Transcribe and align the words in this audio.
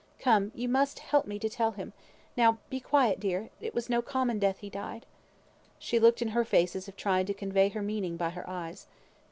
Come, 0.17 0.51
you 0.55 0.67
must 0.67 0.97
help 0.97 1.27
me 1.27 1.37
to 1.37 1.47
tell 1.47 1.73
him. 1.73 1.93
Now 2.35 2.57
be 2.71 2.79
quiet, 2.79 3.19
dear! 3.19 3.51
It 3.59 3.75
was 3.75 3.87
no 3.87 4.01
common 4.01 4.39
death 4.39 4.57
he 4.57 4.67
died!" 4.71 5.05
She 5.77 5.99
looked 5.99 6.23
in 6.23 6.29
her 6.29 6.43
face 6.43 6.75
as 6.75 6.87
if 6.87 6.95
trying 6.95 7.27
to 7.27 7.35
convey 7.35 7.69
her 7.69 7.83
meaning 7.83 8.17
by 8.17 8.31
her 8.31 8.49
eyes. 8.49 8.87